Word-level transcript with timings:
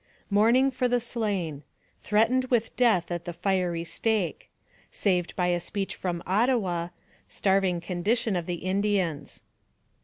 MOURNING 0.31 0.71
FOB 0.71 0.89
THE 0.89 0.99
SLAIN 0.99 1.61
THREATENED 2.01 2.45
WITH 2.45 2.75
DEATH 2.75 3.11
AT 3.11 3.25
THE 3.25 3.33
FIEBT 3.33 3.85
STAKE 3.85 4.49
SAVED 4.89 5.35
BY 5.35 5.47
A 5.49 5.59
SPEECH 5.59 5.95
FROM 5.95 6.23
OTTAWA 6.25 6.89
STARVING 7.27 7.81
CONDITION 7.81 8.35
OF 8.35 8.47
THE 8.47 8.65
INDIANS. 8.65 9.43